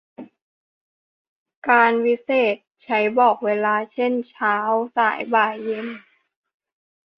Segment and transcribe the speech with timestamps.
[1.67, 4.55] กาลวิเศษณ์ ใช้บอกเวลา เช่น เช้า
[4.97, 5.87] สาย บ่าย เย็น